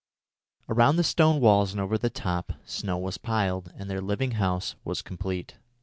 [0.67, 4.73] Around the stone walls and over the top, snow was piled, and their living house
[4.83, 5.57] was complete.